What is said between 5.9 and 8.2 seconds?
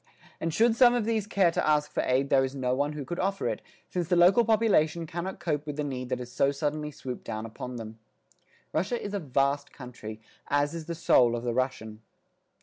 that has so suddenly swooped down upon them.